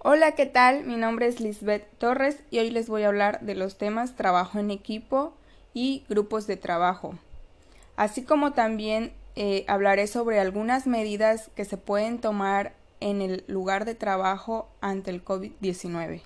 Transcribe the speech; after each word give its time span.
Hola, 0.00 0.36
¿qué 0.36 0.46
tal? 0.46 0.84
Mi 0.84 0.94
nombre 0.94 1.26
es 1.26 1.40
Lisbeth 1.40 1.84
Torres 1.98 2.38
y 2.52 2.60
hoy 2.60 2.70
les 2.70 2.88
voy 2.88 3.02
a 3.02 3.08
hablar 3.08 3.40
de 3.40 3.56
los 3.56 3.78
temas 3.78 4.14
trabajo 4.14 4.60
en 4.60 4.70
equipo 4.70 5.32
y 5.74 6.04
grupos 6.08 6.46
de 6.46 6.56
trabajo. 6.56 7.14
Así 7.96 8.22
como 8.22 8.52
también 8.52 9.12
eh, 9.34 9.64
hablaré 9.66 10.06
sobre 10.06 10.38
algunas 10.38 10.86
medidas 10.86 11.50
que 11.56 11.64
se 11.64 11.78
pueden 11.78 12.20
tomar 12.20 12.74
en 13.00 13.20
el 13.20 13.42
lugar 13.48 13.84
de 13.84 13.96
trabajo 13.96 14.68
ante 14.80 15.10
el 15.10 15.24
COVID-19. 15.24 16.20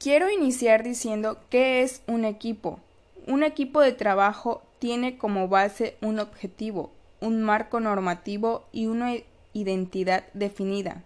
Quiero 0.00 0.30
iniciar 0.30 0.82
diciendo 0.82 1.38
qué 1.50 1.82
es 1.82 2.02
un 2.08 2.24
equipo. 2.24 2.80
Un 3.28 3.44
equipo 3.44 3.80
de 3.80 3.92
trabajo 3.92 4.64
tiene 4.80 5.18
como 5.18 5.46
base 5.46 5.96
un 6.02 6.18
objetivo, 6.18 6.90
un 7.20 7.44
marco 7.44 7.78
normativo 7.78 8.64
y 8.72 8.86
una 8.86 9.14
identidad 9.52 10.24
definida. 10.34 11.04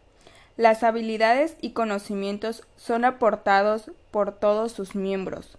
Las 0.59 0.83
habilidades 0.83 1.57
y 1.61 1.71
conocimientos 1.71 2.67
son 2.75 3.05
aportados 3.05 3.93
por 4.11 4.33
todos 4.33 4.73
sus 4.73 4.97
miembros, 4.97 5.57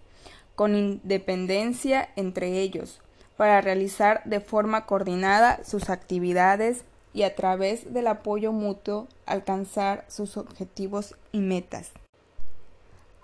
con 0.54 0.76
independencia 0.76 2.10
entre 2.16 2.60
ellos, 2.60 3.00
para 3.38 3.62
realizar 3.62 4.20
de 4.26 4.40
forma 4.40 4.84
coordinada 4.84 5.64
sus 5.64 5.88
actividades 5.88 6.84
y 7.14 7.22
a 7.22 7.34
través 7.34 7.94
del 7.94 8.08
apoyo 8.08 8.52
mutuo 8.52 9.08
alcanzar 9.24 10.04
sus 10.08 10.36
objetivos 10.36 11.16
y 11.32 11.40
metas. 11.40 11.92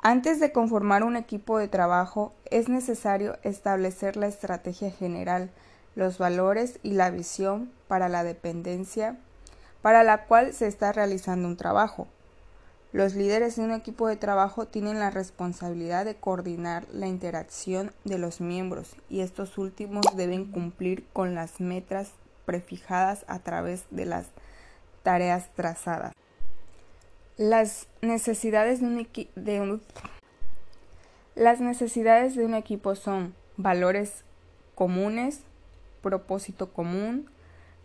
Antes 0.02 0.40
de 0.40 0.52
conformar 0.52 1.04
un 1.04 1.14
equipo 1.14 1.58
de 1.58 1.68
trabajo 1.68 2.32
es 2.50 2.70
necesario 2.70 3.36
establecer 3.42 4.16
la 4.16 4.28
estrategia 4.28 4.90
general, 4.90 5.50
los 5.94 6.16
valores 6.16 6.78
y 6.82 6.92
la 6.92 7.10
visión 7.10 7.70
para 7.86 8.08
la 8.08 8.24
dependencia 8.24 9.18
para 9.86 10.02
la 10.02 10.24
cual 10.24 10.52
se 10.52 10.66
está 10.66 10.90
realizando 10.90 11.46
un 11.46 11.56
trabajo. 11.56 12.08
Los 12.90 13.14
líderes 13.14 13.54
de 13.54 13.62
un 13.62 13.70
equipo 13.70 14.08
de 14.08 14.16
trabajo 14.16 14.66
tienen 14.66 14.98
la 14.98 15.10
responsabilidad 15.10 16.04
de 16.04 16.16
coordinar 16.16 16.88
la 16.92 17.06
interacción 17.06 17.92
de 18.02 18.18
los 18.18 18.40
miembros 18.40 18.96
y 19.08 19.20
estos 19.20 19.58
últimos 19.58 20.04
deben 20.16 20.46
cumplir 20.46 21.06
con 21.12 21.36
las 21.36 21.60
metas 21.60 22.10
prefijadas 22.46 23.24
a 23.28 23.38
través 23.38 23.84
de 23.92 24.06
las 24.06 24.26
tareas 25.04 25.54
trazadas. 25.54 26.12
Las 27.36 27.86
necesidades 28.02 28.80
de 28.80 28.86
un, 28.86 28.98
equipo 32.54 32.96
son 32.96 33.36
valores 33.56 34.24
comunes, 34.74 35.42
propósito 36.02 36.72
común, 36.72 37.30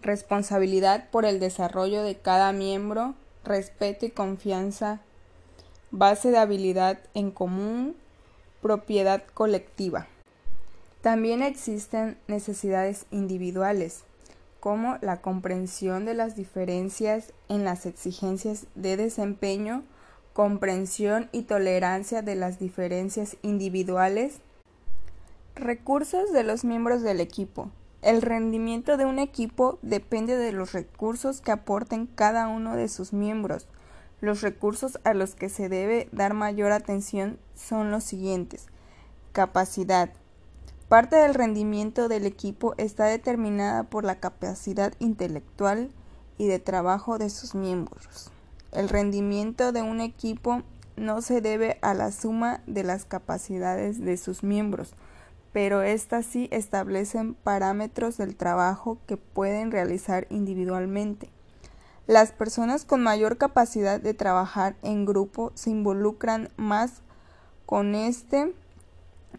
responsabilidad 0.02 1.09
por 1.09 1.25
el 1.25 1.39
desarrollo 1.39 2.03
de 2.03 2.16
cada 2.16 2.52
miembro, 2.53 3.16
respeto 3.44 4.05
y 4.05 4.11
confianza, 4.11 5.02
base 5.91 6.31
de 6.31 6.38
habilidad 6.38 6.99
en 7.13 7.31
común, 7.31 7.95
propiedad 8.61 9.23
colectiva. 9.33 10.07
También 11.02 11.41
existen 11.41 12.17
necesidades 12.27 13.05
individuales, 13.11 14.03
como 14.59 14.97
la 15.02 15.22
comprensión 15.22 16.05
de 16.05 16.13
las 16.13 16.35
diferencias 16.35 17.33
en 17.49 17.63
las 17.66 17.88
exigencias 17.88 18.67
de 18.75 18.97
desempeño, 18.97 19.83
comprensión 20.33 21.29
y 21.31 21.44
tolerancia 21.44 22.22
de 22.22 22.35
las 22.35 22.59
diferencias 22.59 23.38
individuales, 23.41 24.39
recursos 25.55 26.31
de 26.31 26.44
los 26.44 26.63
miembros 26.63 27.02
del 27.02 27.19
equipo, 27.19 27.72
el 28.02 28.23
rendimiento 28.23 28.97
de 28.97 29.05
un 29.05 29.19
equipo 29.19 29.77
depende 29.83 30.35
de 30.35 30.52
los 30.52 30.71
recursos 30.73 31.39
que 31.39 31.52
aporten 31.52 32.07
cada 32.07 32.47
uno 32.47 32.75
de 32.75 32.88
sus 32.88 33.13
miembros. 33.13 33.67
Los 34.21 34.41
recursos 34.41 34.99
a 35.03 35.13
los 35.13 35.35
que 35.35 35.49
se 35.49 35.69
debe 35.69 36.09
dar 36.11 36.33
mayor 36.33 36.72
atención 36.72 37.38
son 37.55 37.91
los 37.91 38.03
siguientes. 38.03 38.67
Capacidad. 39.33 40.11
Parte 40.88 41.16
del 41.16 41.35
rendimiento 41.35 42.07
del 42.07 42.25
equipo 42.25 42.73
está 42.78 43.06
determinada 43.06 43.84
por 43.84 44.03
la 44.03 44.19
capacidad 44.19 44.94
intelectual 45.00 45.91
y 46.38 46.47
de 46.47 46.59
trabajo 46.59 47.19
de 47.19 47.29
sus 47.29 47.56
miembros. 47.56 48.31
El 48.72 48.89
rendimiento 48.89 49.72
de 49.72 49.83
un 49.83 50.01
equipo 50.01 50.63
no 50.95 51.22
se 51.22 51.39
debe 51.39 51.78
a 51.81 51.94
la 51.94 52.12
suma 52.12 52.62
de 52.68 52.83
las 52.83 53.06
capacidades 53.06 54.00
de 54.00 54.18
sus 54.18 54.44
miembros, 54.44 54.95
pero 55.53 55.81
éstas 55.81 56.25
sí 56.25 56.47
establecen 56.51 57.34
parámetros 57.34 58.17
del 58.17 58.35
trabajo 58.35 58.97
que 59.07 59.17
pueden 59.17 59.72
realizar 59.72 60.28
individualmente. 60.29 61.29
Las 62.07 62.31
personas 62.31 62.85
con 62.85 63.03
mayor 63.03 63.38
capacidad 63.38 64.00
de 64.00 64.13
trabajar 64.13 64.75
en 64.81 65.06
grupo 65.06 65.51
se 65.56 65.69
involucran 65.69 66.50
más 66.57 67.01
con 67.66 67.95
este 67.95 68.53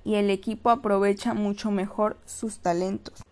y 0.05 0.15
el 0.15 0.31
equipo 0.31 0.71
aprovecha 0.71 1.35
mucho 1.35 1.71
mejor 1.71 2.17
sus 2.25 2.59
talentos. 2.59 3.23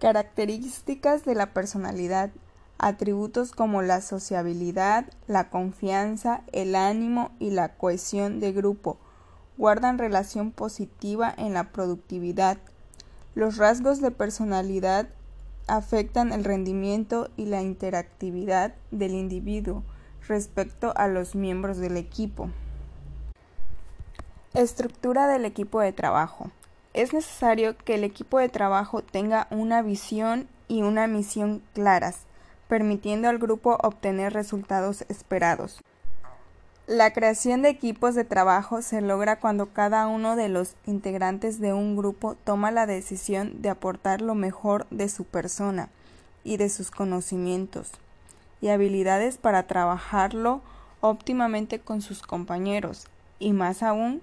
Características 0.00 1.24
de 1.24 1.34
la 1.34 1.52
personalidad. 1.52 2.30
Atributos 2.78 3.52
como 3.52 3.80
la 3.80 4.00
sociabilidad, 4.00 5.06
la 5.28 5.50
confianza, 5.50 6.42
el 6.52 6.74
ánimo 6.74 7.30
y 7.38 7.50
la 7.50 7.76
cohesión 7.76 8.40
de 8.40 8.52
grupo 8.52 8.98
guardan 9.56 9.98
relación 9.98 10.50
positiva 10.50 11.32
en 11.36 11.54
la 11.54 11.72
productividad. 11.72 12.58
Los 13.34 13.56
rasgos 13.56 14.00
de 14.00 14.10
personalidad 14.10 15.08
afectan 15.66 16.32
el 16.32 16.44
rendimiento 16.44 17.30
y 17.36 17.46
la 17.46 17.62
interactividad 17.62 18.74
del 18.90 19.12
individuo 19.12 19.82
respecto 20.28 20.92
a 20.96 21.08
los 21.08 21.34
miembros 21.34 21.78
del 21.78 21.96
equipo. 21.96 22.50
Estructura 24.54 25.28
del 25.28 25.44
equipo 25.44 25.80
de 25.80 25.92
trabajo. 25.92 26.50
Es 26.94 27.14
necesario 27.14 27.76
que 27.76 27.94
el 27.94 28.04
equipo 28.04 28.38
de 28.38 28.50
trabajo 28.50 29.02
tenga 29.02 29.46
una 29.50 29.80
visión 29.80 30.46
y 30.68 30.82
una 30.82 31.06
misión 31.06 31.62
claras, 31.72 32.26
permitiendo 32.68 33.28
al 33.28 33.38
grupo 33.38 33.78
obtener 33.82 34.34
resultados 34.34 35.06
esperados. 35.08 35.80
La 36.92 37.14
creación 37.14 37.62
de 37.62 37.70
equipos 37.70 38.14
de 38.14 38.22
trabajo 38.22 38.82
se 38.82 39.00
logra 39.00 39.40
cuando 39.40 39.72
cada 39.72 40.06
uno 40.08 40.36
de 40.36 40.50
los 40.50 40.74
integrantes 40.84 41.58
de 41.58 41.72
un 41.72 41.96
grupo 41.96 42.36
toma 42.44 42.70
la 42.70 42.84
decisión 42.84 43.62
de 43.62 43.70
aportar 43.70 44.20
lo 44.20 44.34
mejor 44.34 44.86
de 44.90 45.08
su 45.08 45.24
persona 45.24 45.88
y 46.44 46.58
de 46.58 46.68
sus 46.68 46.90
conocimientos 46.90 47.92
y 48.60 48.68
habilidades 48.68 49.38
para 49.38 49.62
trabajarlo 49.62 50.60
óptimamente 51.00 51.78
con 51.78 52.02
sus 52.02 52.20
compañeros 52.20 53.06
y 53.38 53.54
más 53.54 53.82
aún 53.82 54.20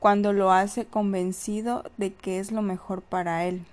cuando 0.00 0.32
lo 0.32 0.50
hace 0.50 0.86
convencido 0.86 1.84
de 1.96 2.12
que 2.12 2.40
es 2.40 2.50
lo 2.50 2.62
mejor 2.62 3.02
para 3.02 3.44
él. 3.44 3.64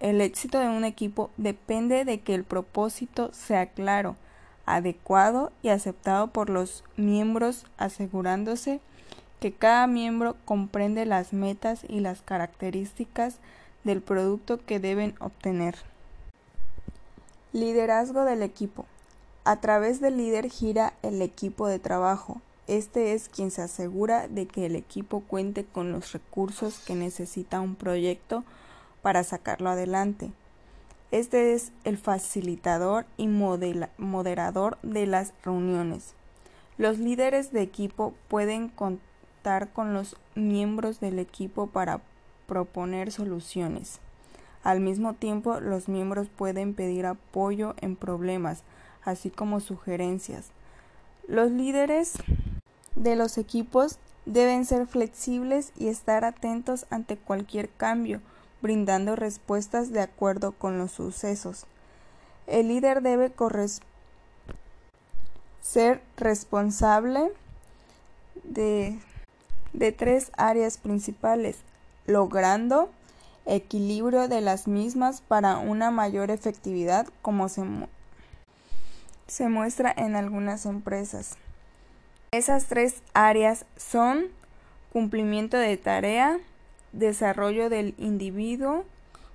El 0.00 0.20
éxito 0.20 0.58
de 0.58 0.68
un 0.68 0.84
equipo 0.84 1.30
depende 1.38 2.04
de 2.04 2.20
que 2.20 2.34
el 2.34 2.44
propósito 2.44 3.30
sea 3.32 3.70
claro, 3.70 4.16
adecuado 4.66 5.52
y 5.62 5.68
aceptado 5.70 6.26
por 6.26 6.50
los 6.50 6.84
miembros, 6.96 7.64
asegurándose 7.78 8.80
que 9.40 9.52
cada 9.52 9.86
miembro 9.86 10.36
comprende 10.44 11.06
las 11.06 11.32
metas 11.32 11.84
y 11.88 12.00
las 12.00 12.22
características 12.22 13.38
del 13.84 14.02
producto 14.02 14.58
que 14.64 14.80
deben 14.80 15.14
obtener. 15.20 15.76
Liderazgo 17.52 18.24
del 18.24 18.42
equipo. 18.42 18.84
A 19.44 19.60
través 19.60 20.00
del 20.00 20.16
líder 20.16 20.50
gira 20.50 20.94
el 21.02 21.22
equipo 21.22 21.68
de 21.68 21.78
trabajo. 21.78 22.40
Este 22.66 23.14
es 23.14 23.28
quien 23.28 23.52
se 23.52 23.62
asegura 23.62 24.26
de 24.26 24.46
que 24.46 24.66
el 24.66 24.74
equipo 24.74 25.20
cuente 25.20 25.64
con 25.64 25.92
los 25.92 26.12
recursos 26.12 26.80
que 26.80 26.96
necesita 26.96 27.60
un 27.60 27.76
proyecto 27.76 28.42
para 29.02 29.22
sacarlo 29.22 29.70
adelante. 29.70 30.32
Este 31.12 31.54
es 31.54 31.72
el 31.84 31.98
facilitador 31.98 33.06
y 33.16 33.28
moderador 33.28 34.78
de 34.82 35.06
las 35.06 35.32
reuniones. 35.44 36.14
Los 36.78 36.98
líderes 36.98 37.52
de 37.52 37.62
equipo 37.62 38.12
pueden 38.28 38.68
contar 38.68 39.72
con 39.72 39.94
los 39.94 40.16
miembros 40.34 40.98
del 40.98 41.20
equipo 41.20 41.68
para 41.68 42.00
proponer 42.48 43.12
soluciones. 43.12 44.00
Al 44.64 44.80
mismo 44.80 45.14
tiempo, 45.14 45.60
los 45.60 45.88
miembros 45.88 46.28
pueden 46.28 46.74
pedir 46.74 47.06
apoyo 47.06 47.76
en 47.80 47.94
problemas, 47.94 48.64
así 49.04 49.30
como 49.30 49.60
sugerencias. 49.60 50.50
Los 51.28 51.52
líderes 51.52 52.14
de 52.96 53.14
los 53.14 53.38
equipos 53.38 54.00
deben 54.24 54.64
ser 54.64 54.88
flexibles 54.88 55.72
y 55.76 55.86
estar 55.86 56.24
atentos 56.24 56.86
ante 56.90 57.16
cualquier 57.16 57.68
cambio 57.68 58.20
brindando 58.62 59.16
respuestas 59.16 59.92
de 59.92 60.00
acuerdo 60.00 60.52
con 60.52 60.78
los 60.78 60.92
sucesos. 60.92 61.66
El 62.46 62.68
líder 62.68 63.02
debe 63.02 63.32
ser 65.60 66.00
responsable 66.16 67.32
de, 68.44 68.98
tres 69.96 70.30
áreas 70.36 70.78
principales, 70.78 71.58
logrando 72.06 72.90
equilibrio 73.46 74.28
de 74.28 74.40
las 74.40 74.68
mismas 74.68 75.20
para 75.20 75.58
una 75.58 75.90
mayor 75.90 76.30
efectividad 76.30 77.08
como 77.22 77.48
se 77.48 77.64
muestra 79.48 79.92
en 79.96 80.16
algunas 80.16 80.66
empresas. 80.66 81.36
Esas 82.32 82.66
tres 82.66 83.02
áreas 83.14 83.64
son 83.76 84.26
cumplimiento 84.92 85.56
de 85.56 85.76
tarea, 85.76 86.38
desarrollo 86.98 87.68
del 87.68 87.94
individuo, 87.98 88.84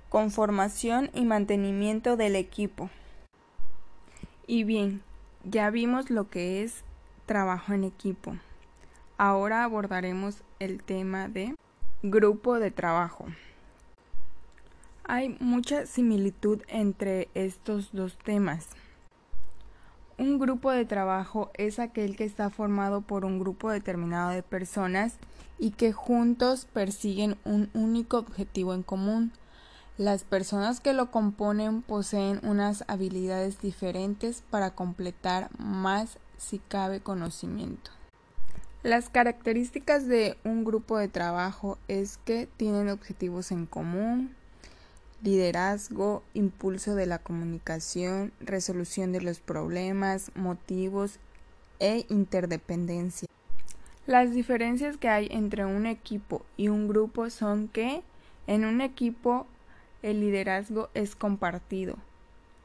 conformación 0.08 1.10
y 1.14 1.24
mantenimiento 1.24 2.16
del 2.16 2.36
equipo. 2.36 2.90
Y 4.46 4.64
bien, 4.64 5.02
ya 5.44 5.70
vimos 5.70 6.10
lo 6.10 6.28
que 6.28 6.62
es 6.62 6.84
trabajo 7.26 7.72
en 7.72 7.84
equipo. 7.84 8.36
Ahora 9.16 9.64
abordaremos 9.64 10.42
el 10.58 10.82
tema 10.82 11.28
de 11.28 11.54
grupo 12.02 12.58
de 12.58 12.70
trabajo. 12.70 13.26
Hay 15.04 15.36
mucha 15.40 15.86
similitud 15.86 16.62
entre 16.68 17.28
estos 17.34 17.92
dos 17.92 18.18
temas. 18.18 18.68
Un 20.18 20.38
grupo 20.38 20.70
de 20.70 20.84
trabajo 20.84 21.50
es 21.54 21.78
aquel 21.78 22.16
que 22.16 22.24
está 22.24 22.50
formado 22.50 23.00
por 23.00 23.24
un 23.24 23.38
grupo 23.38 23.70
determinado 23.70 24.30
de 24.30 24.42
personas 24.42 25.14
y 25.58 25.70
que 25.70 25.92
juntos 25.92 26.66
persiguen 26.72 27.36
un 27.44 27.70
único 27.72 28.18
objetivo 28.18 28.74
en 28.74 28.82
común. 28.82 29.32
Las 29.96 30.24
personas 30.24 30.80
que 30.80 30.92
lo 30.92 31.10
componen 31.10 31.82
poseen 31.82 32.40
unas 32.42 32.84
habilidades 32.88 33.60
diferentes 33.60 34.42
para 34.50 34.74
completar 34.74 35.50
más 35.58 36.18
si 36.36 36.58
cabe 36.58 37.00
conocimiento. 37.00 37.90
Las 38.82 39.08
características 39.08 40.08
de 40.08 40.36
un 40.44 40.64
grupo 40.64 40.98
de 40.98 41.08
trabajo 41.08 41.78
es 41.88 42.18
que 42.18 42.48
tienen 42.56 42.88
objetivos 42.88 43.52
en 43.52 43.66
común, 43.66 44.34
liderazgo, 45.22 46.22
impulso 46.34 46.94
de 46.94 47.06
la 47.06 47.18
comunicación, 47.18 48.32
resolución 48.40 49.12
de 49.12 49.20
los 49.20 49.40
problemas, 49.40 50.32
motivos 50.34 51.18
e 51.78 52.04
interdependencia. 52.08 53.28
Las 54.06 54.32
diferencias 54.32 54.96
que 54.96 55.08
hay 55.08 55.28
entre 55.30 55.64
un 55.64 55.86
equipo 55.86 56.44
y 56.56 56.68
un 56.68 56.88
grupo 56.88 57.30
son 57.30 57.68
que 57.68 58.02
en 58.48 58.64
un 58.64 58.80
equipo 58.80 59.46
el 60.02 60.20
liderazgo 60.20 60.88
es 60.94 61.14
compartido. 61.14 61.96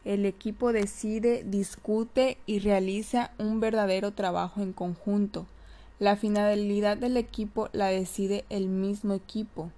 El 0.04 0.25
equipo 0.25 0.74
decide, 0.74 1.44
discute 1.45 2.38
y 2.48 2.59
realiza 2.59 3.31
un 3.38 3.59
verdadero 3.59 4.13
trabajo 4.13 4.62
en 4.62 4.74
conjunto. 4.74 5.45
La 6.00 6.15
finalidad 6.15 6.98
del 6.98 7.18
equipo 7.18 7.69
la 7.71 7.88
decide 7.88 8.45
el 8.50 8.68
mismo 8.68 9.13
equipo. 9.13 9.69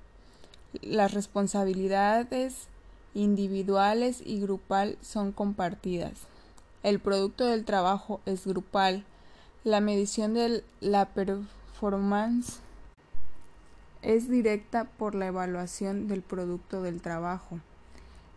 Las 0.82 1.14
responsabilidades 1.14 2.69
individuales 3.14 4.22
y 4.26 4.40
grupal 4.40 4.98
son 5.02 5.32
compartidas. 5.32 6.28
El 6.84 7.00
producto 7.00 7.46
del 7.46 7.66
trabajo 7.66 8.22
es 8.26 8.46
grupal. 8.46 9.06
La 9.64 9.82
medición 9.82 10.34
de 10.34 10.64
la 10.80 11.06
performance 11.10 12.60
es 14.02 14.30
directa 14.30 14.86
por 14.86 15.16
la 15.16 15.28
evaluación 15.28 16.08
del 16.08 16.22
producto 16.22 16.82
del 16.82 17.02
trabajo. 17.02 17.60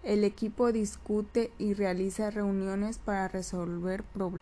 El 0.03 0.25
equipo 0.25 0.73
discute 0.73 1.53
y 1.59 1.75
realiza 1.75 2.31
reuniones 2.31 2.99
para 2.99 3.29
resolver 3.29 4.03
problemas. 4.03 4.41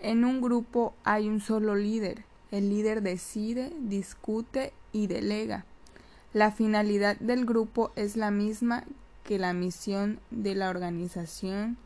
En 0.00 0.24
un 0.24 0.40
grupo 0.40 0.94
hay 1.02 1.28
un 1.28 1.40
solo 1.40 1.74
líder. 1.74 2.24
El 2.52 2.68
líder 2.68 3.02
decide, 3.02 3.72
discute 3.80 4.72
y 4.92 5.08
delega. 5.08 5.64
La 6.32 6.52
finalidad 6.52 7.16
del 7.18 7.44
grupo 7.44 7.90
es 7.96 8.16
la 8.16 8.30
misma 8.30 8.84
que 9.26 9.38
la 9.38 9.52
misión 9.52 10.20
de 10.30 10.54
la 10.54 10.70
organización, 10.70 11.76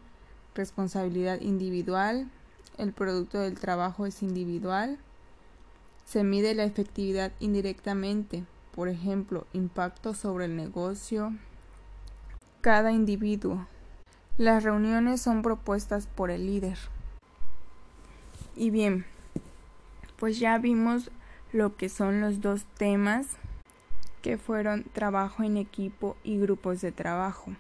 responsabilidad 0.55 1.41
individual, 1.41 2.31
el 2.77 2.93
producto 2.93 3.39
del 3.39 3.59
trabajo 3.59 4.07
es 4.07 4.23
individual, 4.23 4.99
se 6.05 6.23
mide 6.23 6.55
la 6.55 6.65
efectividad 6.65 7.33
indirectamente, 7.41 8.45
por 8.73 8.89
ejemplo, 8.89 9.47
impacto 9.55 10.15
sobre 10.15 10.45
el 10.45 10.55
negocio, 10.55 11.33
cada 12.61 12.93
individuo. 12.93 13.67
Las 14.37 14.63
reuniones 14.63 15.23
son 15.23 15.43
propuestas 15.43 16.07
por 16.07 16.31
el 16.31 16.47
líder. 16.47 16.79
Y 18.55 18.71
bien, 18.71 19.07
pues 20.19 20.39
ya 20.39 20.59
vimos 20.59 21.11
lo 21.53 21.77
que 21.77 21.89
son 21.89 22.21
los 22.21 22.41
dos 22.41 22.65
temas 22.77 23.27
que 24.23 24.39
fueron 24.39 24.85
trabajo 24.93 25.43
en 25.43 25.57
equipo 25.57 26.17
y 26.25 26.39
grupos 26.39 26.81
de 26.81 26.93
trabajo. 26.93 27.53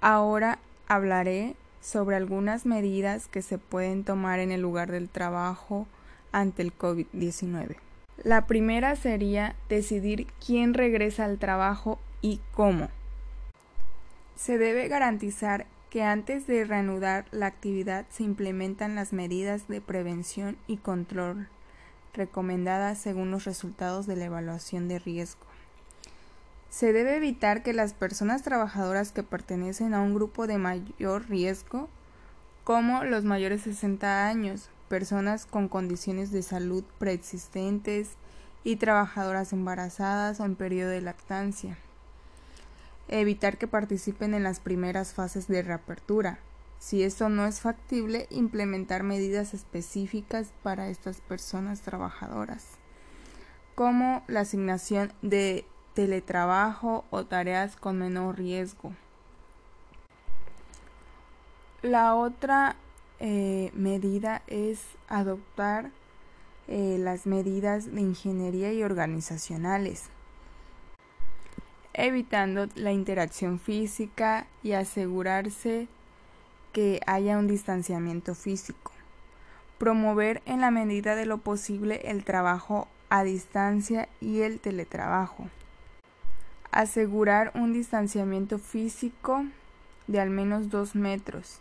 Ahora 0.00 0.58
hablaré 0.88 1.56
sobre 1.80 2.16
algunas 2.16 2.66
medidas 2.66 3.28
que 3.28 3.42
se 3.42 3.58
pueden 3.58 4.04
tomar 4.04 4.38
en 4.38 4.50
el 4.50 4.60
lugar 4.60 4.90
del 4.90 5.08
trabajo 5.08 5.86
ante 6.32 6.62
el 6.62 6.76
COVID-19. 6.76 7.76
La 8.22 8.46
primera 8.46 8.96
sería 8.96 9.56
decidir 9.68 10.26
quién 10.44 10.72
regresa 10.72 11.24
al 11.24 11.38
trabajo 11.38 11.98
y 12.22 12.40
cómo. 12.52 12.88
Se 14.36 14.56
debe 14.58 14.88
garantizar 14.88 15.66
que 15.90 16.02
antes 16.02 16.46
de 16.46 16.64
reanudar 16.64 17.26
la 17.30 17.46
actividad 17.46 18.06
se 18.10 18.24
implementan 18.24 18.94
las 18.94 19.12
medidas 19.12 19.68
de 19.68 19.80
prevención 19.80 20.56
y 20.66 20.78
control 20.78 21.48
recomendadas 22.14 22.98
según 22.98 23.30
los 23.30 23.44
resultados 23.44 24.06
de 24.06 24.16
la 24.16 24.24
evaluación 24.24 24.88
de 24.88 24.98
riesgo. 24.98 25.46
Se 26.74 26.92
debe 26.92 27.14
evitar 27.14 27.62
que 27.62 27.72
las 27.72 27.94
personas 27.94 28.42
trabajadoras 28.42 29.12
que 29.12 29.22
pertenecen 29.22 29.94
a 29.94 30.00
un 30.00 30.12
grupo 30.12 30.48
de 30.48 30.58
mayor 30.58 31.28
riesgo, 31.28 31.88
como 32.64 33.04
los 33.04 33.22
mayores 33.22 33.64
de 33.64 33.74
60 33.74 34.26
años, 34.26 34.70
personas 34.88 35.46
con 35.46 35.68
condiciones 35.68 36.32
de 36.32 36.42
salud 36.42 36.82
preexistentes 36.98 38.16
y 38.64 38.74
trabajadoras 38.74 39.52
embarazadas 39.52 40.40
o 40.40 40.46
en 40.46 40.56
periodo 40.56 40.90
de 40.90 41.00
lactancia. 41.00 41.78
Evitar 43.06 43.56
que 43.56 43.68
participen 43.68 44.34
en 44.34 44.42
las 44.42 44.58
primeras 44.58 45.14
fases 45.14 45.46
de 45.46 45.62
reapertura. 45.62 46.40
Si 46.80 47.04
esto 47.04 47.28
no 47.28 47.46
es 47.46 47.60
factible, 47.60 48.26
implementar 48.30 49.04
medidas 49.04 49.54
específicas 49.54 50.48
para 50.64 50.88
estas 50.88 51.20
personas 51.20 51.82
trabajadoras, 51.82 52.66
como 53.76 54.24
la 54.26 54.40
asignación 54.40 55.12
de 55.22 55.66
teletrabajo 55.94 57.04
o 57.10 57.24
tareas 57.24 57.76
con 57.76 57.98
menor 57.98 58.36
riesgo. 58.36 58.92
La 61.82 62.14
otra 62.14 62.76
eh, 63.20 63.70
medida 63.74 64.42
es 64.46 64.80
adoptar 65.08 65.90
eh, 66.66 66.96
las 66.98 67.26
medidas 67.26 67.94
de 67.94 68.00
ingeniería 68.00 68.72
y 68.72 68.82
organizacionales, 68.82 70.04
evitando 71.92 72.66
la 72.74 72.92
interacción 72.92 73.60
física 73.60 74.46
y 74.62 74.72
asegurarse 74.72 75.86
que 76.72 77.00
haya 77.06 77.38
un 77.38 77.46
distanciamiento 77.46 78.34
físico. 78.34 78.90
Promover 79.78 80.42
en 80.46 80.60
la 80.60 80.70
medida 80.70 81.14
de 81.14 81.26
lo 81.26 81.38
posible 81.38 82.00
el 82.04 82.24
trabajo 82.24 82.88
a 83.10 83.22
distancia 83.22 84.08
y 84.20 84.40
el 84.40 84.58
teletrabajo 84.58 85.48
asegurar 86.74 87.52
un 87.54 87.72
distanciamiento 87.72 88.58
físico 88.58 89.44
de 90.08 90.20
al 90.20 90.28
menos 90.28 90.70
dos 90.70 90.96
metros, 90.96 91.60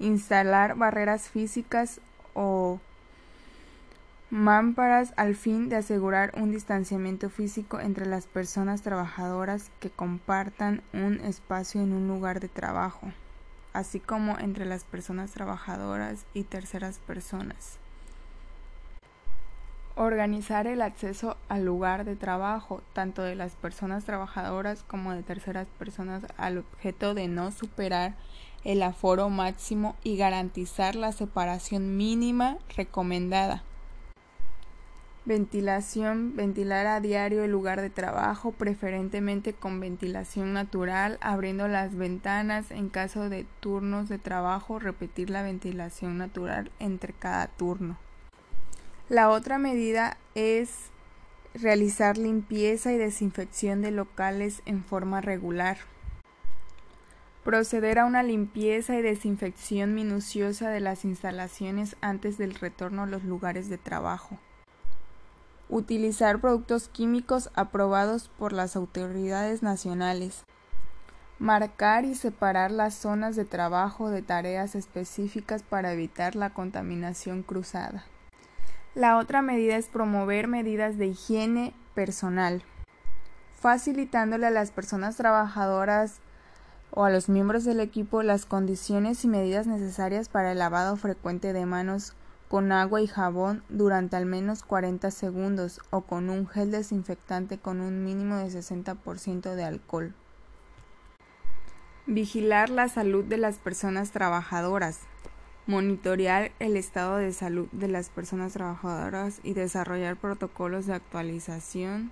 instalar 0.00 0.74
barreras 0.74 1.28
físicas 1.28 2.00
o 2.34 2.80
mámparas 4.30 5.14
al 5.16 5.36
fin 5.36 5.68
de 5.68 5.76
asegurar 5.76 6.32
un 6.36 6.50
distanciamiento 6.50 7.30
físico 7.30 7.78
entre 7.78 8.04
las 8.04 8.26
personas 8.26 8.82
trabajadoras 8.82 9.70
que 9.78 9.90
compartan 9.90 10.82
un 10.92 11.20
espacio 11.20 11.80
en 11.80 11.92
un 11.92 12.08
lugar 12.08 12.40
de 12.40 12.48
trabajo, 12.48 13.12
así 13.72 14.00
como 14.00 14.40
entre 14.40 14.66
las 14.66 14.82
personas 14.82 15.30
trabajadoras 15.30 16.24
y 16.34 16.42
terceras 16.42 16.98
personas. 16.98 17.78
Organizar 20.00 20.68
el 20.68 20.80
acceso 20.80 21.36
al 21.48 21.64
lugar 21.64 22.04
de 22.04 22.14
trabajo, 22.14 22.82
tanto 22.92 23.22
de 23.22 23.34
las 23.34 23.56
personas 23.56 24.04
trabajadoras 24.04 24.84
como 24.84 25.12
de 25.12 25.24
terceras 25.24 25.66
personas, 25.76 26.22
al 26.36 26.58
objeto 26.58 27.14
de 27.14 27.26
no 27.26 27.50
superar 27.50 28.14
el 28.62 28.84
aforo 28.84 29.28
máximo 29.28 29.96
y 30.04 30.16
garantizar 30.16 30.94
la 30.94 31.10
separación 31.10 31.96
mínima 31.96 32.58
recomendada. 32.76 33.64
Ventilación. 35.24 36.36
Ventilar 36.36 36.86
a 36.86 37.00
diario 37.00 37.42
el 37.42 37.50
lugar 37.50 37.80
de 37.80 37.90
trabajo, 37.90 38.52
preferentemente 38.52 39.52
con 39.52 39.80
ventilación 39.80 40.52
natural, 40.52 41.18
abriendo 41.20 41.66
las 41.66 41.96
ventanas 41.96 42.70
en 42.70 42.88
caso 42.88 43.28
de 43.28 43.46
turnos 43.58 44.08
de 44.08 44.18
trabajo, 44.18 44.78
repetir 44.78 45.28
la 45.28 45.42
ventilación 45.42 46.18
natural 46.18 46.70
entre 46.78 47.14
cada 47.14 47.48
turno. 47.48 47.98
La 49.08 49.30
otra 49.30 49.56
medida 49.56 50.18
es 50.34 50.90
realizar 51.54 52.18
limpieza 52.18 52.92
y 52.92 52.98
desinfección 52.98 53.80
de 53.80 53.90
locales 53.90 54.60
en 54.66 54.84
forma 54.84 55.22
regular. 55.22 55.78
Proceder 57.42 58.00
a 58.00 58.04
una 58.04 58.22
limpieza 58.22 58.98
y 58.98 59.02
desinfección 59.02 59.94
minuciosa 59.94 60.68
de 60.68 60.80
las 60.80 61.06
instalaciones 61.06 61.96
antes 62.02 62.36
del 62.36 62.54
retorno 62.54 63.04
a 63.04 63.06
los 63.06 63.24
lugares 63.24 63.70
de 63.70 63.78
trabajo. 63.78 64.38
Utilizar 65.70 66.38
productos 66.38 66.88
químicos 66.88 67.48
aprobados 67.54 68.28
por 68.38 68.52
las 68.52 68.76
autoridades 68.76 69.62
nacionales. 69.62 70.44
Marcar 71.38 72.04
y 72.04 72.14
separar 72.14 72.70
las 72.70 72.94
zonas 72.94 73.36
de 73.36 73.46
trabajo 73.46 74.10
de 74.10 74.20
tareas 74.20 74.74
específicas 74.74 75.62
para 75.62 75.94
evitar 75.94 76.36
la 76.36 76.50
contaminación 76.50 77.42
cruzada. 77.42 78.04
La 78.94 79.18
otra 79.18 79.42
medida 79.42 79.76
es 79.76 79.86
promover 79.86 80.48
medidas 80.48 80.98
de 80.98 81.06
higiene 81.06 81.74
personal, 81.94 82.62
facilitándole 83.60 84.46
a 84.46 84.50
las 84.50 84.70
personas 84.70 85.16
trabajadoras 85.16 86.20
o 86.90 87.04
a 87.04 87.10
los 87.10 87.28
miembros 87.28 87.64
del 87.64 87.80
equipo 87.80 88.22
las 88.22 88.46
condiciones 88.46 89.24
y 89.24 89.28
medidas 89.28 89.66
necesarias 89.66 90.28
para 90.28 90.52
el 90.52 90.58
lavado 90.58 90.96
frecuente 90.96 91.52
de 91.52 91.66
manos 91.66 92.14
con 92.48 92.72
agua 92.72 93.02
y 93.02 93.06
jabón 93.06 93.62
durante 93.68 94.16
al 94.16 94.24
menos 94.24 94.62
40 94.62 95.10
segundos 95.10 95.80
o 95.90 96.00
con 96.00 96.30
un 96.30 96.48
gel 96.48 96.70
desinfectante 96.70 97.58
con 97.58 97.80
un 97.80 98.04
mínimo 98.04 98.36
de 98.36 98.46
60% 98.46 99.54
de 99.54 99.64
alcohol. 99.64 100.14
Vigilar 102.06 102.70
la 102.70 102.88
salud 102.88 103.22
de 103.22 103.36
las 103.36 103.58
personas 103.58 104.12
trabajadoras. 104.12 105.00
Monitorear 105.68 106.50
el 106.60 106.78
estado 106.78 107.18
de 107.18 107.30
salud 107.30 107.68
de 107.72 107.88
las 107.88 108.08
personas 108.08 108.54
trabajadoras 108.54 109.38
y 109.42 109.52
desarrollar 109.52 110.16
protocolos 110.16 110.86
de 110.86 110.94
actualización 110.94 112.10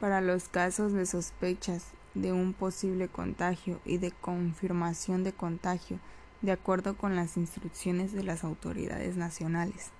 para 0.00 0.20
los 0.20 0.50
casos 0.50 0.92
de 0.92 1.06
sospechas 1.06 1.92
de 2.12 2.32
un 2.32 2.52
posible 2.52 3.08
contagio 3.08 3.80
y 3.86 3.96
de 3.96 4.10
confirmación 4.10 5.24
de 5.24 5.32
contagio, 5.32 5.98
de 6.42 6.52
acuerdo 6.52 6.94
con 6.98 7.16
las 7.16 7.38
instrucciones 7.38 8.12
de 8.12 8.22
las 8.22 8.44
autoridades 8.44 9.16
nacionales. 9.16 9.90